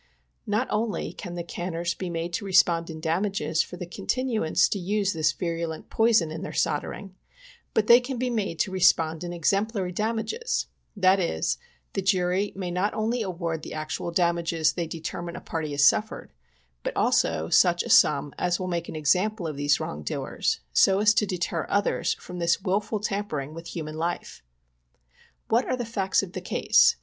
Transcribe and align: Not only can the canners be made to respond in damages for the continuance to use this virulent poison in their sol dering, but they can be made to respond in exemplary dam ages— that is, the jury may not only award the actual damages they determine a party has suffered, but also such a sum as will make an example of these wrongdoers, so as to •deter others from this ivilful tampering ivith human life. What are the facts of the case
Not 0.47 0.67
only 0.71 1.13
can 1.13 1.35
the 1.35 1.43
canners 1.43 1.93
be 1.93 2.09
made 2.09 2.33
to 2.33 2.43
respond 2.43 2.89
in 2.89 2.99
damages 2.99 3.61
for 3.61 3.77
the 3.77 3.85
continuance 3.85 4.67
to 4.69 4.79
use 4.79 5.13
this 5.13 5.31
virulent 5.31 5.91
poison 5.91 6.31
in 6.31 6.41
their 6.41 6.51
sol 6.53 6.79
dering, 6.79 7.11
but 7.75 7.85
they 7.85 7.99
can 7.99 8.17
be 8.17 8.31
made 8.31 8.57
to 8.61 8.71
respond 8.71 9.23
in 9.23 9.31
exemplary 9.31 9.91
dam 9.91 10.17
ages— 10.17 10.65
that 10.95 11.19
is, 11.19 11.59
the 11.93 12.01
jury 12.01 12.51
may 12.55 12.71
not 12.71 12.95
only 12.95 13.21
award 13.21 13.61
the 13.61 13.75
actual 13.75 14.09
damages 14.09 14.73
they 14.73 14.87
determine 14.87 15.35
a 15.35 15.39
party 15.39 15.69
has 15.69 15.83
suffered, 15.85 16.33
but 16.81 16.97
also 16.97 17.49
such 17.49 17.83
a 17.83 17.89
sum 17.91 18.33
as 18.39 18.59
will 18.59 18.67
make 18.67 18.89
an 18.89 18.95
example 18.95 19.45
of 19.45 19.55
these 19.55 19.79
wrongdoers, 19.79 20.61
so 20.73 20.97
as 20.97 21.13
to 21.13 21.27
•deter 21.27 21.67
others 21.69 22.15
from 22.15 22.39
this 22.39 22.57
ivilful 22.57 22.99
tampering 22.99 23.53
ivith 23.53 23.67
human 23.67 23.97
life. 23.99 24.41
What 25.47 25.67
are 25.69 25.77
the 25.77 25.85
facts 25.85 26.23
of 26.23 26.31
the 26.33 26.41
case 26.41 26.95